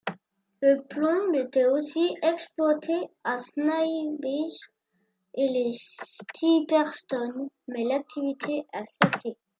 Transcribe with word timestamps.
Le 0.63 0.81
plomb 0.89 1.31
était 1.35 1.67
aussi 1.67 2.15
exploité 2.23 3.07
à 3.23 3.37
Snailbeach 3.37 4.67
et 5.35 5.47
les 5.47 5.73
Stiperstones, 5.73 7.49
mais 7.67 7.83
l'activité 7.83 8.65
a 8.73 8.81
cessé. 8.83 9.37